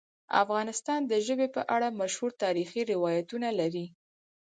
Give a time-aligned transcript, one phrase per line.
[0.43, 3.85] افغانستان د ژبې په اړه مشهور تاریخی روایتونه لري.